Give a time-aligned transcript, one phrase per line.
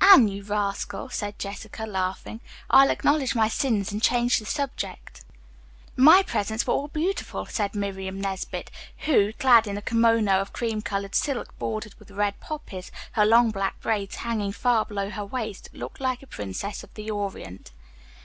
[0.00, 2.38] "Anne, you rascal," said Jessica laughing.
[2.70, 5.24] "I'll acknowledge my sins and change the subject."
[5.96, 8.70] "My presents were all beautiful!" said Miriam Nesbit,
[9.06, 13.50] who, clad in a kimono of cream colored silk bordered with red poppies, her long
[13.50, 17.72] black braids hanging far below her waist, looked like a princess of the Orient.